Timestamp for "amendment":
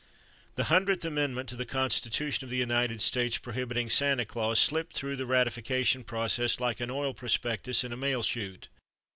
1.05-1.47